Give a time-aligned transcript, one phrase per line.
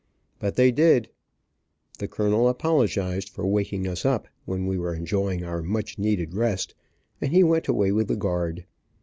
[0.39, 1.09] But they did.
[1.99, 6.73] The colonel apologized for waking us up, when we were enjoying our much needed rest,
[7.21, 8.65] and he went away with the guard.